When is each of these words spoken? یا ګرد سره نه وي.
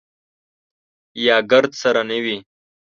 یا 1.25 1.37
ګرد 1.51 1.71
سره 1.81 2.01
نه 2.09 2.17
وي. 2.23 2.37